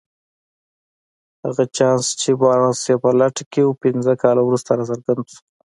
هغه 1.45 1.63
چانس 1.75 2.05
چې 2.21 2.29
بارنس 2.41 2.79
يې 2.89 2.95
په 3.03 3.09
لټه 3.19 3.43
کې 3.51 3.61
و 3.65 3.79
پنځه 3.83 4.13
کاله 4.23 4.41
وروسته 4.43 4.69
راڅرګند 4.79 5.23
شو. 5.31 5.41